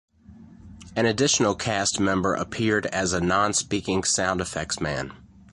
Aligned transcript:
An 0.95 1.05
additional 1.05 1.53
cast 1.53 1.99
member 1.99 2.33
appeared 2.33 2.87
as 2.87 3.13
a 3.13 3.21
non-speaking 3.21 4.03
sound 4.03 4.41
effects 4.41 4.79
man. 4.79 5.13